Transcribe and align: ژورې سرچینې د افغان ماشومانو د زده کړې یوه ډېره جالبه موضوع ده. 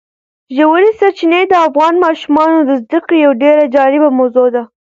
ژورې 0.57 0.89
سرچینې 0.99 1.41
د 1.47 1.53
افغان 1.67 1.93
ماشومانو 2.05 2.57
د 2.63 2.71
زده 2.81 2.99
کړې 3.05 3.17
یوه 3.25 3.35
ډېره 3.43 3.63
جالبه 3.75 4.09
موضوع 4.19 4.47
ده. 4.55 4.63